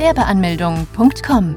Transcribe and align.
Gewerbeanmeldung.com. 0.00 1.56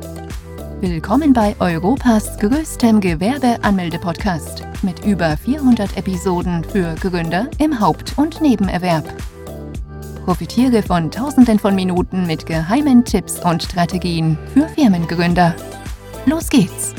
Willkommen 0.82 1.32
bei 1.32 1.56
Europas 1.62 2.38
größtem 2.40 3.00
Gewerbeanmelde-Podcast 3.00 4.64
mit 4.82 5.06
über 5.06 5.38
400 5.38 5.96
Episoden 5.96 6.62
für 6.66 6.94
Gründer 6.96 7.50
im 7.58 7.80
Haupt- 7.80 8.18
und 8.18 8.42
Nebenerwerb. 8.42 9.06
Profitiere 10.26 10.84
von 10.84 11.10
Tausenden 11.10 11.58
von 11.58 11.74
Minuten 11.74 12.28
mit 12.28 12.46
geheimen 12.46 13.06
Tipps 13.06 13.40
und 13.40 13.64
Strategien 13.64 14.38
für 14.54 14.68
Firmengründer. 14.68 15.56
Los 16.26 16.50
geht's! 16.50 16.94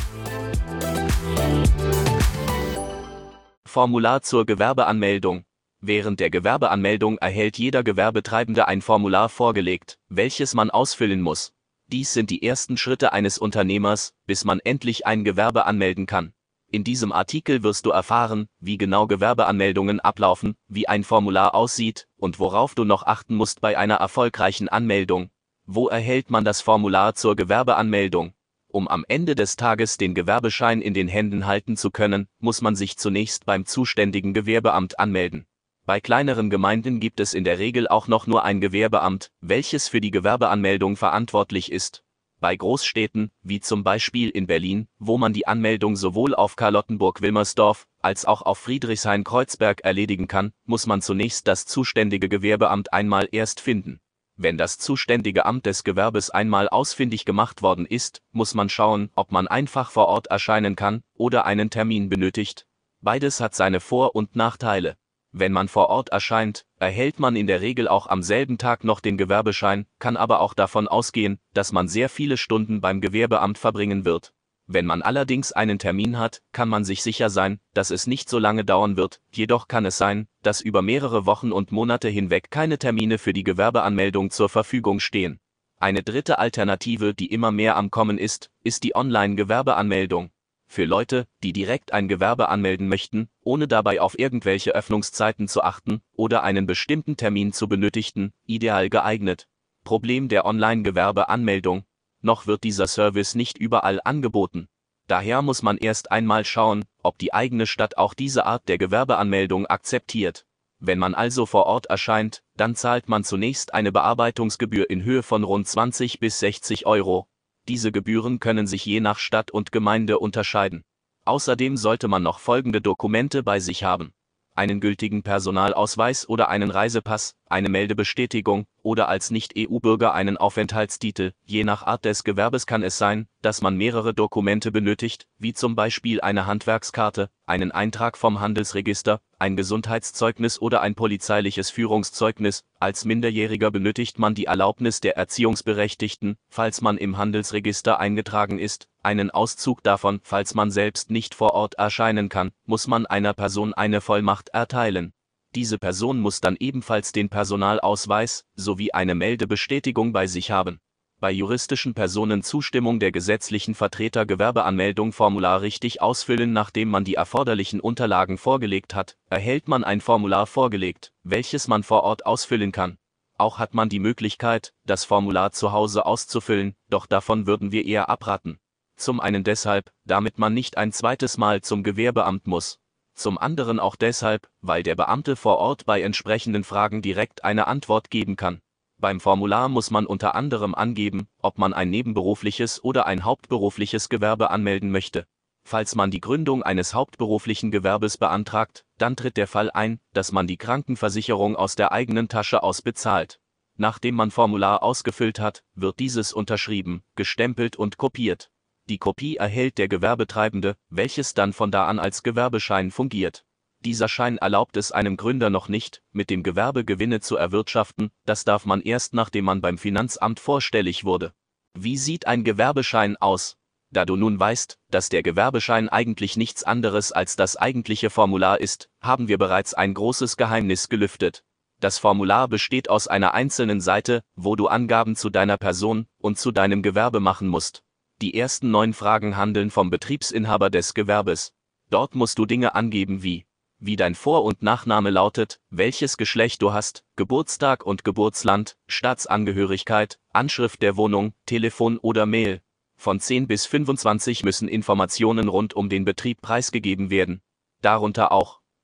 Formular 3.66 4.22
zur 4.22 4.46
Gewerbeanmeldung. 4.46 5.44
Während 5.86 6.18
der 6.18 6.30
Gewerbeanmeldung 6.30 7.18
erhält 7.18 7.58
jeder 7.58 7.84
Gewerbetreibende 7.84 8.66
ein 8.66 8.80
Formular 8.80 9.28
vorgelegt, 9.28 9.98
welches 10.08 10.54
man 10.54 10.70
ausfüllen 10.70 11.20
muss. 11.20 11.52
Dies 11.88 12.14
sind 12.14 12.30
die 12.30 12.42
ersten 12.42 12.78
Schritte 12.78 13.12
eines 13.12 13.36
Unternehmers, 13.36 14.14
bis 14.26 14.46
man 14.46 14.60
endlich 14.60 15.06
ein 15.06 15.24
Gewerbe 15.24 15.66
anmelden 15.66 16.06
kann. 16.06 16.32
In 16.70 16.84
diesem 16.84 17.12
Artikel 17.12 17.62
wirst 17.62 17.84
du 17.84 17.90
erfahren, 17.90 18.48
wie 18.60 18.78
genau 18.78 19.06
Gewerbeanmeldungen 19.06 20.00
ablaufen, 20.00 20.56
wie 20.68 20.88
ein 20.88 21.04
Formular 21.04 21.54
aussieht 21.54 22.08
und 22.16 22.38
worauf 22.38 22.74
du 22.74 22.84
noch 22.84 23.02
achten 23.02 23.34
musst 23.34 23.60
bei 23.60 23.76
einer 23.76 23.96
erfolgreichen 23.96 24.70
Anmeldung. 24.70 25.28
Wo 25.66 25.88
erhält 25.88 26.30
man 26.30 26.46
das 26.46 26.62
Formular 26.62 27.14
zur 27.14 27.36
Gewerbeanmeldung? 27.36 28.32
Um 28.68 28.88
am 28.88 29.04
Ende 29.06 29.34
des 29.34 29.56
Tages 29.56 29.98
den 29.98 30.14
Gewerbeschein 30.14 30.80
in 30.80 30.94
den 30.94 31.08
Händen 31.08 31.44
halten 31.44 31.76
zu 31.76 31.90
können, 31.90 32.26
muss 32.38 32.62
man 32.62 32.74
sich 32.74 32.96
zunächst 32.96 33.44
beim 33.44 33.66
zuständigen 33.66 34.32
Gewerbeamt 34.32 34.98
anmelden. 34.98 35.44
Bei 35.86 36.00
kleineren 36.00 36.48
Gemeinden 36.48 36.98
gibt 36.98 37.20
es 37.20 37.34
in 37.34 37.44
der 37.44 37.58
Regel 37.58 37.88
auch 37.88 38.08
noch 38.08 38.26
nur 38.26 38.42
ein 38.42 38.62
Gewerbeamt, 38.62 39.30
welches 39.42 39.86
für 39.86 40.00
die 40.00 40.10
Gewerbeanmeldung 40.10 40.96
verantwortlich 40.96 41.70
ist. 41.70 42.02
Bei 42.40 42.56
Großstädten, 42.56 43.30
wie 43.42 43.60
zum 43.60 43.84
Beispiel 43.84 44.30
in 44.30 44.46
Berlin, 44.46 44.88
wo 44.98 45.18
man 45.18 45.34
die 45.34 45.46
Anmeldung 45.46 45.94
sowohl 45.94 46.34
auf 46.34 46.56
Charlottenburg-Wilmersdorf 46.58 47.86
als 48.00 48.24
auch 48.24 48.40
auf 48.40 48.58
Friedrichshain-Kreuzberg 48.60 49.82
erledigen 49.82 50.26
kann, 50.26 50.54
muss 50.64 50.86
man 50.86 51.02
zunächst 51.02 51.48
das 51.48 51.66
zuständige 51.66 52.30
Gewerbeamt 52.30 52.94
einmal 52.94 53.28
erst 53.30 53.60
finden. 53.60 54.00
Wenn 54.36 54.56
das 54.56 54.78
zuständige 54.78 55.44
Amt 55.44 55.66
des 55.66 55.84
Gewerbes 55.84 56.30
einmal 56.30 56.70
ausfindig 56.70 57.26
gemacht 57.26 57.60
worden 57.60 57.84
ist, 57.84 58.22
muss 58.32 58.54
man 58.54 58.70
schauen, 58.70 59.10
ob 59.14 59.32
man 59.32 59.48
einfach 59.48 59.90
vor 59.90 60.06
Ort 60.06 60.28
erscheinen 60.28 60.76
kann 60.76 61.02
oder 61.12 61.44
einen 61.44 61.68
Termin 61.68 62.08
benötigt. 62.08 62.66
Beides 63.02 63.40
hat 63.40 63.54
seine 63.54 63.80
Vor- 63.80 64.14
und 64.14 64.34
Nachteile. 64.34 64.96
Wenn 65.36 65.50
man 65.50 65.66
vor 65.66 65.88
Ort 65.88 66.10
erscheint, 66.10 66.64
erhält 66.78 67.18
man 67.18 67.34
in 67.34 67.48
der 67.48 67.60
Regel 67.60 67.88
auch 67.88 68.06
am 68.06 68.22
selben 68.22 68.56
Tag 68.56 68.84
noch 68.84 69.00
den 69.00 69.18
Gewerbeschein, 69.18 69.84
kann 69.98 70.16
aber 70.16 70.38
auch 70.38 70.54
davon 70.54 70.86
ausgehen, 70.86 71.40
dass 71.54 71.72
man 71.72 71.88
sehr 71.88 72.08
viele 72.08 72.36
Stunden 72.36 72.80
beim 72.80 73.00
Gewerbeamt 73.00 73.58
verbringen 73.58 74.04
wird. 74.04 74.32
Wenn 74.68 74.86
man 74.86 75.02
allerdings 75.02 75.50
einen 75.50 75.80
Termin 75.80 76.20
hat, 76.20 76.40
kann 76.52 76.68
man 76.68 76.84
sich 76.84 77.02
sicher 77.02 77.30
sein, 77.30 77.58
dass 77.72 77.90
es 77.90 78.06
nicht 78.06 78.28
so 78.28 78.38
lange 78.38 78.64
dauern 78.64 78.96
wird, 78.96 79.20
jedoch 79.32 79.66
kann 79.66 79.84
es 79.86 79.98
sein, 79.98 80.28
dass 80.42 80.60
über 80.60 80.82
mehrere 80.82 81.26
Wochen 81.26 81.50
und 81.50 81.72
Monate 81.72 82.08
hinweg 82.08 82.52
keine 82.52 82.78
Termine 82.78 83.18
für 83.18 83.32
die 83.32 83.42
Gewerbeanmeldung 83.42 84.30
zur 84.30 84.48
Verfügung 84.48 85.00
stehen. 85.00 85.40
Eine 85.80 86.04
dritte 86.04 86.38
Alternative, 86.38 87.12
die 87.12 87.32
immer 87.32 87.50
mehr 87.50 87.74
am 87.74 87.90
Kommen 87.90 88.18
ist, 88.18 88.52
ist 88.62 88.84
die 88.84 88.94
Online-Gewerbeanmeldung 88.94 90.30
für 90.66 90.84
Leute, 90.84 91.26
die 91.42 91.52
direkt 91.52 91.92
ein 91.92 92.08
Gewerbe 92.08 92.48
anmelden 92.48 92.88
möchten, 92.88 93.28
ohne 93.42 93.68
dabei 93.68 94.00
auf 94.00 94.18
irgendwelche 94.18 94.74
Öffnungszeiten 94.74 95.48
zu 95.48 95.62
achten 95.62 96.02
oder 96.14 96.42
einen 96.42 96.66
bestimmten 96.66 97.16
Termin 97.16 97.52
zu 97.52 97.68
benötigen, 97.68 98.32
ideal 98.46 98.88
geeignet. 98.88 99.48
Problem 99.84 100.28
der 100.28 100.46
Online-Gewerbeanmeldung. 100.46 101.84
Noch 102.22 102.46
wird 102.46 102.64
dieser 102.64 102.86
Service 102.86 103.34
nicht 103.34 103.58
überall 103.58 104.00
angeboten. 104.02 104.68
Daher 105.06 105.42
muss 105.42 105.62
man 105.62 105.76
erst 105.76 106.10
einmal 106.10 106.44
schauen, 106.44 106.86
ob 107.02 107.18
die 107.18 107.34
eigene 107.34 107.66
Stadt 107.66 107.98
auch 107.98 108.14
diese 108.14 108.46
Art 108.46 108.66
der 108.68 108.78
Gewerbeanmeldung 108.78 109.66
akzeptiert. 109.66 110.46
Wenn 110.78 110.98
man 110.98 111.14
also 111.14 111.44
vor 111.46 111.66
Ort 111.66 111.86
erscheint, 111.86 112.42
dann 112.56 112.74
zahlt 112.74 113.08
man 113.08 113.24
zunächst 113.24 113.74
eine 113.74 113.92
Bearbeitungsgebühr 113.92 114.88
in 114.88 115.04
Höhe 115.04 115.22
von 115.22 115.44
rund 115.44 115.68
20 115.68 116.18
bis 116.18 116.38
60 116.38 116.86
Euro, 116.86 117.28
diese 117.68 117.92
Gebühren 117.92 118.40
können 118.40 118.66
sich 118.66 118.84
je 118.84 119.00
nach 119.00 119.18
Stadt 119.18 119.50
und 119.50 119.72
Gemeinde 119.72 120.18
unterscheiden. 120.18 120.84
Außerdem 121.24 121.76
sollte 121.76 122.08
man 122.08 122.22
noch 122.22 122.38
folgende 122.38 122.80
Dokumente 122.80 123.42
bei 123.42 123.60
sich 123.60 123.84
haben. 123.84 124.12
Einen 124.54 124.80
gültigen 124.80 125.22
Personalausweis 125.22 126.28
oder 126.28 126.48
einen 126.48 126.70
Reisepass, 126.70 127.34
eine 127.46 127.68
Meldebestätigung 127.68 128.66
oder 128.84 129.08
als 129.08 129.32
Nicht-EU-Bürger 129.32 130.14
einen 130.14 130.36
Aufenthaltstitel. 130.36 131.32
Je 131.44 131.64
nach 131.64 131.82
Art 131.82 132.04
des 132.04 132.22
Gewerbes 132.22 132.66
kann 132.66 132.84
es 132.84 132.98
sein, 132.98 133.26
dass 133.42 133.62
man 133.62 133.76
mehrere 133.76 134.14
Dokumente 134.14 134.70
benötigt, 134.70 135.26
wie 135.38 135.52
zum 135.52 135.74
Beispiel 135.74 136.20
eine 136.20 136.46
Handwerkskarte, 136.46 137.30
einen 137.46 137.72
Eintrag 137.72 138.16
vom 138.16 138.40
Handelsregister, 138.40 139.20
ein 139.38 139.56
Gesundheitszeugnis 139.56 140.60
oder 140.60 140.80
ein 140.82 140.94
polizeiliches 140.94 141.70
Führungszeugnis. 141.70 142.64
Als 142.78 143.04
Minderjähriger 143.04 143.70
benötigt 143.70 144.18
man 144.18 144.34
die 144.34 144.44
Erlaubnis 144.44 145.00
der 145.00 145.16
Erziehungsberechtigten, 145.16 146.36
falls 146.48 146.80
man 146.80 146.98
im 146.98 147.16
Handelsregister 147.16 147.98
eingetragen 147.98 148.58
ist, 148.58 148.88
einen 149.02 149.30
Auszug 149.30 149.82
davon, 149.82 150.20
falls 150.22 150.54
man 150.54 150.70
selbst 150.70 151.10
nicht 151.10 151.34
vor 151.34 151.54
Ort 151.54 151.74
erscheinen 151.74 152.28
kann, 152.28 152.52
muss 152.66 152.86
man 152.86 153.06
einer 153.06 153.34
Person 153.34 153.74
eine 153.74 154.00
Vollmacht 154.00 154.50
erteilen. 154.50 155.12
Diese 155.54 155.78
Person 155.78 156.18
muss 156.18 156.40
dann 156.40 156.56
ebenfalls 156.58 157.12
den 157.12 157.28
Personalausweis 157.28 158.44
sowie 158.56 158.90
eine 158.92 159.14
Meldebestätigung 159.14 160.12
bei 160.12 160.26
sich 160.26 160.50
haben. 160.50 160.80
Bei 161.20 161.30
juristischen 161.30 161.94
Personen 161.94 162.42
Zustimmung 162.42 162.98
der 162.98 163.12
gesetzlichen 163.12 163.76
Vertreter 163.76 164.26
Gewerbeanmeldung 164.26 165.12
Formular 165.12 165.62
richtig 165.62 166.02
ausfüllen 166.02 166.52
Nachdem 166.52 166.90
man 166.90 167.04
die 167.04 167.14
erforderlichen 167.14 167.78
Unterlagen 167.78 168.36
vorgelegt 168.36 168.96
hat, 168.96 169.16
erhält 169.30 169.68
man 169.68 169.84
ein 169.84 170.00
Formular 170.00 170.48
vorgelegt, 170.48 171.12
welches 171.22 171.68
man 171.68 171.84
vor 171.84 172.02
Ort 172.02 172.26
ausfüllen 172.26 172.72
kann. 172.72 172.98
Auch 173.38 173.60
hat 173.60 173.74
man 173.74 173.88
die 173.88 174.00
Möglichkeit, 174.00 174.74
das 174.84 175.04
Formular 175.04 175.52
zu 175.52 175.70
Hause 175.70 176.04
auszufüllen, 176.04 176.74
doch 176.90 177.06
davon 177.06 177.46
würden 177.46 177.70
wir 177.70 177.84
eher 177.84 178.08
abraten. 178.08 178.58
Zum 178.96 179.20
einen 179.20 179.44
deshalb, 179.44 179.92
damit 180.04 180.38
man 180.38 180.52
nicht 180.52 180.78
ein 180.78 180.92
zweites 180.92 181.38
Mal 181.38 181.62
zum 181.62 181.84
Gewerbeamt 181.84 182.48
muss 182.48 182.80
zum 183.14 183.38
anderen 183.38 183.80
auch 183.80 183.96
deshalb, 183.96 184.48
weil 184.60 184.82
der 184.82 184.94
Beamte 184.94 185.36
vor 185.36 185.58
Ort 185.58 185.86
bei 185.86 186.02
entsprechenden 186.02 186.64
Fragen 186.64 187.02
direkt 187.02 187.44
eine 187.44 187.66
Antwort 187.66 188.10
geben 188.10 188.36
kann. 188.36 188.60
Beim 188.98 189.20
Formular 189.20 189.68
muss 189.68 189.90
man 189.90 190.06
unter 190.06 190.34
anderem 190.34 190.74
angeben, 190.74 191.28
ob 191.42 191.58
man 191.58 191.74
ein 191.74 191.90
nebenberufliches 191.90 192.82
oder 192.82 193.06
ein 193.06 193.24
hauptberufliches 193.24 194.08
Gewerbe 194.08 194.50
anmelden 194.50 194.90
möchte. 194.90 195.26
Falls 195.66 195.94
man 195.94 196.10
die 196.10 196.20
Gründung 196.20 196.62
eines 196.62 196.94
hauptberuflichen 196.94 197.70
Gewerbes 197.70 198.18
beantragt, 198.18 198.84
dann 198.98 199.16
tritt 199.16 199.36
der 199.36 199.46
Fall 199.46 199.70
ein, 199.70 199.98
dass 200.12 200.30
man 200.30 200.46
die 200.46 200.58
Krankenversicherung 200.58 201.56
aus 201.56 201.74
der 201.74 201.92
eigenen 201.92 202.28
Tasche 202.28 202.62
aus 202.62 202.82
bezahlt. 202.82 203.40
Nachdem 203.76 204.14
man 204.14 204.30
Formular 204.30 204.82
ausgefüllt 204.82 205.40
hat, 205.40 205.64
wird 205.74 205.98
dieses 205.98 206.32
unterschrieben, 206.32 207.02
gestempelt 207.16 207.76
und 207.76 207.96
kopiert. 207.96 208.50
Die 208.86 208.98
Kopie 208.98 209.36
erhält 209.36 209.78
der 209.78 209.88
Gewerbetreibende, 209.88 210.76
welches 210.90 211.32
dann 211.32 211.54
von 211.54 211.70
da 211.70 211.86
an 211.86 211.98
als 211.98 212.22
Gewerbeschein 212.22 212.90
fungiert. 212.90 213.46
Dieser 213.80 214.08
Schein 214.08 214.36
erlaubt 214.36 214.76
es 214.76 214.92
einem 214.92 215.16
Gründer 215.16 215.48
noch 215.48 215.68
nicht, 215.68 216.02
mit 216.12 216.28
dem 216.28 216.42
Gewerbe 216.42 216.84
Gewinne 216.84 217.20
zu 217.20 217.36
erwirtschaften, 217.36 218.10
das 218.26 218.44
darf 218.44 218.66
man 218.66 218.82
erst 218.82 219.14
nachdem 219.14 219.46
man 219.46 219.62
beim 219.62 219.78
Finanzamt 219.78 220.38
vorstellig 220.38 221.04
wurde. 221.04 221.32
Wie 221.72 221.96
sieht 221.96 222.26
ein 222.26 222.44
Gewerbeschein 222.44 223.16
aus? 223.16 223.56
Da 223.90 224.04
du 224.04 224.16
nun 224.16 224.38
weißt, 224.38 224.78
dass 224.90 225.08
der 225.08 225.22
Gewerbeschein 225.22 225.88
eigentlich 225.88 226.36
nichts 226.36 226.62
anderes 226.62 227.10
als 227.10 227.36
das 227.36 227.56
eigentliche 227.56 228.10
Formular 228.10 228.60
ist, 228.60 228.90
haben 229.00 229.28
wir 229.28 229.38
bereits 229.38 229.72
ein 229.72 229.94
großes 229.94 230.36
Geheimnis 230.36 230.90
gelüftet. 230.90 231.42
Das 231.80 231.98
Formular 231.98 232.48
besteht 232.48 232.90
aus 232.90 233.08
einer 233.08 233.32
einzelnen 233.32 233.80
Seite, 233.80 234.22
wo 234.36 234.56
du 234.56 234.66
Angaben 234.66 235.16
zu 235.16 235.30
deiner 235.30 235.56
Person 235.56 236.06
und 236.18 236.38
zu 236.38 236.52
deinem 236.52 236.82
Gewerbe 236.82 237.20
machen 237.20 237.48
musst. 237.48 237.82
Die 238.24 238.32
ersten 238.32 238.70
neun 238.70 238.94
Fragen 238.94 239.36
handeln 239.36 239.70
vom 239.70 239.90
Betriebsinhaber 239.90 240.70
des 240.70 240.94
Gewerbes. 240.94 241.52
Dort 241.90 242.14
musst 242.14 242.38
du 242.38 242.46
Dinge 242.46 242.74
angeben 242.74 243.22
wie 243.22 243.44
wie 243.80 243.96
dein 243.96 244.14
Vor- 244.14 244.44
und 244.44 244.62
Nachname 244.62 245.10
lautet, 245.10 245.60
welches 245.68 246.16
Geschlecht 246.16 246.62
du 246.62 246.72
hast, 246.72 247.04
Geburtstag 247.16 247.84
und 247.84 248.02
Geburtsland, 248.02 248.78
Staatsangehörigkeit, 248.86 250.18
Anschrift 250.32 250.80
der 250.80 250.96
Wohnung, 250.96 251.34
Telefon 251.44 251.98
oder 251.98 252.24
Mail. 252.24 252.62
Von 252.96 253.20
10 253.20 253.46
bis 253.46 253.66
25 253.66 254.42
müssen 254.42 254.68
Informationen 254.68 255.48
rund 255.48 255.74
um 255.74 255.90
den 255.90 256.06
Betrieb 256.06 256.40
preisgegeben 256.40 257.10
werden. 257.10 257.42
Darunter 257.82 258.32
auch 258.32 258.62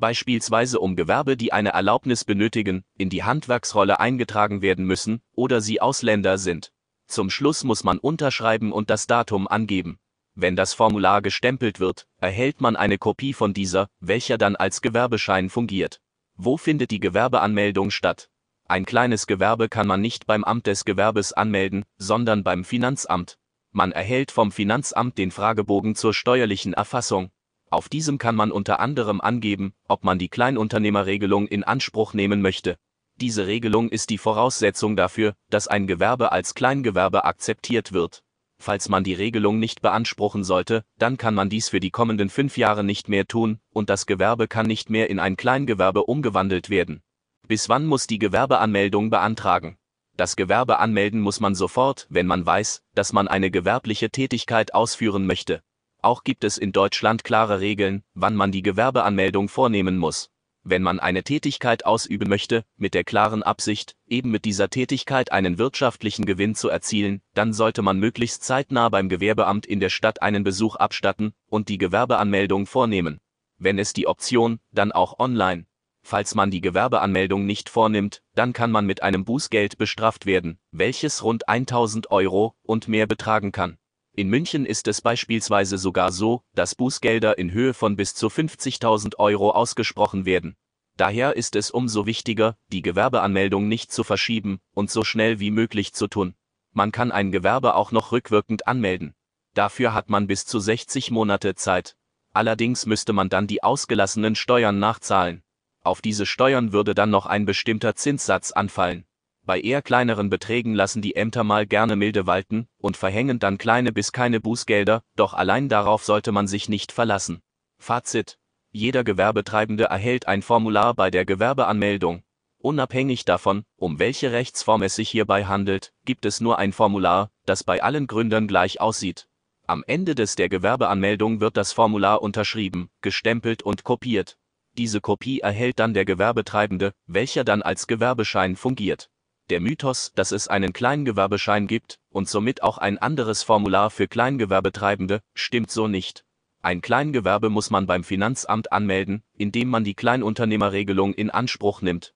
Beispielsweise 0.00 0.80
um 0.80 0.96
Gewerbe, 0.96 1.36
die 1.36 1.52
eine 1.52 1.74
Erlaubnis 1.74 2.24
benötigen, 2.24 2.84
in 2.96 3.10
die 3.10 3.22
Handwerksrolle 3.22 4.00
eingetragen 4.00 4.62
werden 4.62 4.86
müssen 4.86 5.20
oder 5.34 5.60
sie 5.60 5.82
Ausländer 5.82 6.38
sind. 6.38 6.72
Zum 7.06 7.28
Schluss 7.28 7.64
muss 7.64 7.84
man 7.84 7.98
unterschreiben 7.98 8.72
und 8.72 8.88
das 8.88 9.06
Datum 9.06 9.46
angeben. 9.46 9.98
Wenn 10.34 10.56
das 10.56 10.72
Formular 10.72 11.20
gestempelt 11.20 11.80
wird, 11.80 12.06
erhält 12.16 12.62
man 12.62 12.76
eine 12.76 12.96
Kopie 12.96 13.34
von 13.34 13.52
dieser, 13.52 13.88
welcher 14.00 14.38
dann 14.38 14.56
als 14.56 14.80
Gewerbeschein 14.80 15.50
fungiert. 15.50 16.00
Wo 16.34 16.56
findet 16.56 16.92
die 16.92 17.00
Gewerbeanmeldung 17.00 17.90
statt? 17.90 18.30
Ein 18.66 18.86
kleines 18.86 19.26
Gewerbe 19.26 19.68
kann 19.68 19.86
man 19.86 20.00
nicht 20.00 20.26
beim 20.26 20.44
Amt 20.44 20.66
des 20.66 20.86
Gewerbes 20.86 21.34
anmelden, 21.34 21.84
sondern 21.98 22.42
beim 22.42 22.64
Finanzamt. 22.64 23.36
Man 23.70 23.92
erhält 23.92 24.30
vom 24.30 24.50
Finanzamt 24.50 25.18
den 25.18 25.30
Fragebogen 25.30 25.94
zur 25.94 26.14
steuerlichen 26.14 26.72
Erfassung. 26.72 27.30
Auf 27.70 27.88
diesem 27.88 28.18
kann 28.18 28.34
man 28.34 28.50
unter 28.50 28.80
anderem 28.80 29.20
angeben, 29.20 29.74
ob 29.86 30.02
man 30.02 30.18
die 30.18 30.28
Kleinunternehmerregelung 30.28 31.46
in 31.46 31.62
Anspruch 31.62 32.14
nehmen 32.14 32.42
möchte. 32.42 32.76
Diese 33.20 33.46
Regelung 33.46 33.90
ist 33.90 34.10
die 34.10 34.18
Voraussetzung 34.18 34.96
dafür, 34.96 35.34
dass 35.50 35.68
ein 35.68 35.86
Gewerbe 35.86 36.32
als 36.32 36.54
Kleingewerbe 36.54 37.24
akzeptiert 37.24 37.92
wird. 37.92 38.24
Falls 38.58 38.88
man 38.88 39.04
die 39.04 39.14
Regelung 39.14 39.58
nicht 39.58 39.82
beanspruchen 39.82 40.42
sollte, 40.42 40.84
dann 40.98 41.16
kann 41.16 41.34
man 41.34 41.48
dies 41.48 41.68
für 41.68 41.80
die 41.80 41.90
kommenden 41.90 42.28
fünf 42.28 42.58
Jahre 42.58 42.82
nicht 42.82 43.08
mehr 43.08 43.26
tun, 43.26 43.60
und 43.72 43.88
das 43.88 44.04
Gewerbe 44.04 44.48
kann 44.48 44.66
nicht 44.66 44.90
mehr 44.90 45.08
in 45.08 45.20
ein 45.20 45.36
Kleingewerbe 45.36 46.04
umgewandelt 46.04 46.70
werden. 46.70 47.02
Bis 47.46 47.68
wann 47.68 47.86
muss 47.86 48.06
die 48.06 48.18
Gewerbeanmeldung 48.18 49.10
beantragen? 49.10 49.78
Das 50.16 50.36
Gewerbe 50.36 50.78
anmelden 50.78 51.20
muss 51.20 51.40
man 51.40 51.54
sofort, 51.54 52.06
wenn 52.10 52.26
man 52.26 52.44
weiß, 52.44 52.82
dass 52.94 53.12
man 53.12 53.28
eine 53.28 53.50
gewerbliche 53.50 54.10
Tätigkeit 54.10 54.74
ausführen 54.74 55.24
möchte. 55.24 55.62
Auch 56.02 56.24
gibt 56.24 56.44
es 56.44 56.56
in 56.56 56.72
Deutschland 56.72 57.24
klare 57.24 57.60
Regeln, 57.60 58.02
wann 58.14 58.34
man 58.34 58.52
die 58.52 58.62
Gewerbeanmeldung 58.62 59.48
vornehmen 59.48 59.98
muss. 59.98 60.30
Wenn 60.62 60.82
man 60.82 61.00
eine 61.00 61.22
Tätigkeit 61.24 61.84
ausüben 61.86 62.28
möchte, 62.28 62.64
mit 62.76 62.94
der 62.94 63.04
klaren 63.04 63.42
Absicht, 63.42 63.96
eben 64.06 64.30
mit 64.30 64.44
dieser 64.44 64.68
Tätigkeit 64.68 65.32
einen 65.32 65.58
wirtschaftlichen 65.58 66.26
Gewinn 66.26 66.54
zu 66.54 66.68
erzielen, 66.68 67.22
dann 67.34 67.52
sollte 67.52 67.82
man 67.82 67.98
möglichst 67.98 68.44
zeitnah 68.44 68.88
beim 68.88 69.08
Gewerbeamt 69.08 69.66
in 69.66 69.80
der 69.80 69.90
Stadt 69.90 70.22
einen 70.22 70.44
Besuch 70.44 70.76
abstatten 70.76 71.32
und 71.48 71.68
die 71.68 71.78
Gewerbeanmeldung 71.78 72.66
vornehmen. 72.66 73.20
Wenn 73.58 73.78
es 73.78 73.92
die 73.92 74.06
Option, 74.06 74.58
dann 74.70 74.92
auch 74.92 75.18
online. 75.18 75.66
Falls 76.02 76.34
man 76.34 76.50
die 76.50 76.60
Gewerbeanmeldung 76.60 77.44
nicht 77.44 77.68
vornimmt, 77.68 78.22
dann 78.34 78.52
kann 78.52 78.70
man 78.70 78.86
mit 78.86 79.02
einem 79.02 79.24
Bußgeld 79.24 79.76
bestraft 79.76 80.24
werden, 80.24 80.58
welches 80.72 81.22
rund 81.22 81.48
1000 81.48 82.10
Euro 82.10 82.54
und 82.62 82.88
mehr 82.88 83.06
betragen 83.06 83.52
kann. 83.52 83.76
In 84.16 84.28
München 84.28 84.66
ist 84.66 84.88
es 84.88 85.00
beispielsweise 85.00 85.78
sogar 85.78 86.12
so, 86.12 86.42
dass 86.54 86.74
Bußgelder 86.74 87.38
in 87.38 87.52
Höhe 87.52 87.74
von 87.74 87.96
bis 87.96 88.14
zu 88.14 88.26
50.000 88.26 89.18
Euro 89.18 89.52
ausgesprochen 89.52 90.26
werden. 90.26 90.56
Daher 90.96 91.36
ist 91.36 91.56
es 91.56 91.70
umso 91.70 92.06
wichtiger, 92.06 92.56
die 92.68 92.82
Gewerbeanmeldung 92.82 93.68
nicht 93.68 93.92
zu 93.92 94.04
verschieben 94.04 94.60
und 94.74 94.90
so 94.90 95.04
schnell 95.04 95.40
wie 95.40 95.50
möglich 95.50 95.94
zu 95.94 96.08
tun. 96.08 96.34
Man 96.72 96.92
kann 96.92 97.10
ein 97.12 97.32
Gewerbe 97.32 97.74
auch 97.74 97.92
noch 97.92 98.12
rückwirkend 98.12 98.66
anmelden. 98.66 99.14
Dafür 99.54 99.94
hat 99.94 100.10
man 100.10 100.26
bis 100.26 100.44
zu 100.44 100.60
60 100.60 101.10
Monate 101.10 101.54
Zeit. 101.54 101.96
Allerdings 102.32 102.86
müsste 102.86 103.12
man 103.12 103.28
dann 103.28 103.46
die 103.46 103.62
ausgelassenen 103.62 104.34
Steuern 104.34 104.78
nachzahlen. 104.78 105.42
Auf 105.82 106.02
diese 106.02 106.26
Steuern 106.26 106.72
würde 106.72 106.94
dann 106.94 107.10
noch 107.10 107.26
ein 107.26 107.46
bestimmter 107.46 107.96
Zinssatz 107.96 108.52
anfallen. 108.52 109.04
Bei 109.50 109.60
eher 109.60 109.82
kleineren 109.82 110.30
Beträgen 110.30 110.76
lassen 110.76 111.02
die 111.02 111.16
Ämter 111.16 111.42
mal 111.42 111.66
gerne 111.66 111.96
milde 111.96 112.28
walten 112.28 112.68
und 112.78 112.96
verhängen 112.96 113.40
dann 113.40 113.58
kleine 113.58 113.90
bis 113.90 114.12
keine 114.12 114.38
Bußgelder, 114.38 115.02
doch 115.16 115.34
allein 115.34 115.68
darauf 115.68 116.04
sollte 116.04 116.30
man 116.30 116.46
sich 116.46 116.68
nicht 116.68 116.92
verlassen. 116.92 117.42
Fazit. 117.76 118.38
Jeder 118.70 119.02
Gewerbetreibende 119.02 119.86
erhält 119.86 120.28
ein 120.28 120.42
Formular 120.42 120.94
bei 120.94 121.10
der 121.10 121.24
Gewerbeanmeldung. 121.24 122.22
Unabhängig 122.58 123.24
davon, 123.24 123.64
um 123.74 123.98
welche 123.98 124.30
Rechtsform 124.30 124.84
es 124.84 124.94
sich 124.94 125.10
hierbei 125.10 125.44
handelt, 125.46 125.92
gibt 126.04 126.26
es 126.26 126.40
nur 126.40 126.60
ein 126.60 126.72
Formular, 126.72 127.32
das 127.44 127.64
bei 127.64 127.82
allen 127.82 128.06
Gründern 128.06 128.46
gleich 128.46 128.80
aussieht. 128.80 129.26
Am 129.66 129.82
Ende 129.84 130.14
des 130.14 130.36
der 130.36 130.48
Gewerbeanmeldung 130.48 131.40
wird 131.40 131.56
das 131.56 131.72
Formular 131.72 132.22
unterschrieben, 132.22 132.88
gestempelt 133.00 133.64
und 133.64 133.82
kopiert. 133.82 134.38
Diese 134.78 135.00
Kopie 135.00 135.40
erhält 135.40 135.80
dann 135.80 135.92
der 135.92 136.04
Gewerbetreibende, 136.04 136.92
welcher 137.08 137.42
dann 137.42 137.62
als 137.62 137.88
Gewerbeschein 137.88 138.54
fungiert. 138.54 139.10
Der 139.50 139.60
Mythos, 139.60 140.12
dass 140.14 140.30
es 140.30 140.46
einen 140.46 140.72
Kleingewerbeschein 140.72 141.66
gibt 141.66 141.98
und 142.08 142.28
somit 142.28 142.62
auch 142.62 142.78
ein 142.78 142.98
anderes 142.98 143.42
Formular 143.42 143.90
für 143.90 144.06
Kleingewerbetreibende, 144.06 145.22
stimmt 145.34 145.72
so 145.72 145.88
nicht. 145.88 146.24
Ein 146.62 146.82
Kleingewerbe 146.82 147.50
muss 147.50 147.70
man 147.70 147.86
beim 147.86 148.04
Finanzamt 148.04 148.70
anmelden, 148.70 149.24
indem 149.36 149.68
man 149.68 149.82
die 149.82 149.94
Kleinunternehmerregelung 149.94 151.14
in 151.14 151.30
Anspruch 151.30 151.82
nimmt. 151.82 152.14